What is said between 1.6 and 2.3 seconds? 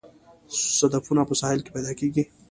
کې پیدا کیږي